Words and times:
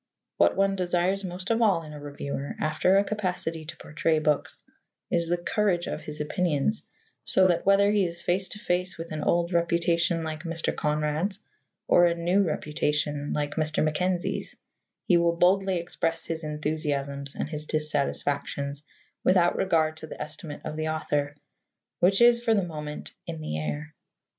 What 0.37 0.55
one 0.55 0.75
desires 0.75 1.23
most 1.23 1.51
of 1.51 1.61
all 1.61 1.83
in 1.83 1.93
a 1.93 1.99
reviewer, 1.99 2.55
after 2.59 2.97
a 2.97 3.03
capacity 3.03 3.65
to 3.65 3.77
portray 3.77 4.17
books, 4.17 4.63
is 5.11 5.29
the 5.29 5.37
courage 5.37 5.85
of 5.85 6.01
his 6.01 6.19
opinions, 6.19 6.81
so 7.23 7.45
that, 7.45 7.67
whether 7.67 7.91
he 7.91 8.07
is 8.07 8.23
face 8.23 8.47
to 8.47 8.57
face 8.57 8.97
with 8.97 9.11
an 9.11 9.21
old 9.21 9.53
reputation 9.53 10.23
like 10.23 10.41
Mr. 10.41 10.75
Conrad's 10.75 11.37
or 11.87 12.07
a 12.07 12.15
new 12.15 12.41
reputation 12.41 13.31
like 13.31 13.57
Mr. 13.57 13.83
Mackenzie's, 13.83 14.55
he 15.05 15.17
will 15.17 15.35
boldly 15.35 15.77
express 15.77 16.25
his 16.25 16.43
enthusiasms 16.43 17.35
and 17.35 17.47
his 17.47 17.67
dissatisfactions 17.67 18.81
without 19.23 19.55
regard 19.55 19.97
to 19.97 20.07
the 20.07 20.19
estimate 20.19 20.61
of 20.63 20.77
the 20.77 20.87
author, 20.89 21.35
which 21.99 22.21
is, 22.21 22.43
for 22.43 22.55
the 22.55 22.63
moment, 22.63 23.11
"in 23.27 23.39
the 23.39 23.59
air." 23.59 23.93